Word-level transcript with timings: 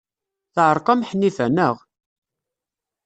Teɛreq-am 0.53 1.01
Ḥnifa, 1.09 1.47
naɣ? 1.49 1.75